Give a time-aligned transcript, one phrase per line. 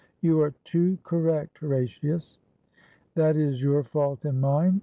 [0.21, 2.39] You are too correct, Horatius.
[3.13, 4.79] That is your fault and mine.